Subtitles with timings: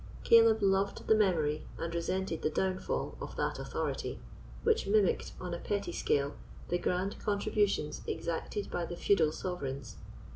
[0.23, 4.19] Caleb loved the memory and resented the downfall of that authority,
[4.63, 6.33] which mimicked, on a petty scale,
[6.69, 9.97] the grand contributions exacted by the feudal sovereigns.